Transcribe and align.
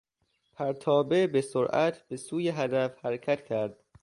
پرتابه 0.53 1.27
به 1.27 1.41
سرعت 1.41 2.07
به 2.07 2.17
سوی 2.17 2.49
هدف 2.49 2.97
حرکت 3.05 3.45
کرد. 3.45 3.79